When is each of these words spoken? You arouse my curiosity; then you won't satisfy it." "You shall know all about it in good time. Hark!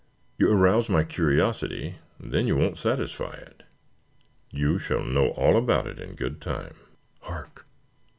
You 0.39 0.51
arouse 0.51 0.89
my 0.89 1.03
curiosity; 1.03 1.97
then 2.19 2.47
you 2.47 2.55
won't 2.55 2.79
satisfy 2.79 3.33
it." 3.33 3.61
"You 4.49 4.79
shall 4.79 5.03
know 5.03 5.27
all 5.33 5.55
about 5.55 5.85
it 5.85 5.99
in 5.99 6.15
good 6.15 6.41
time. 6.41 6.73
Hark! 7.19 7.67